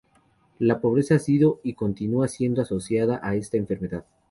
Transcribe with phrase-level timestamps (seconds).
[0.57, 4.03] La pobreza ha sido y continúa siendo asociada a esta enfermedad.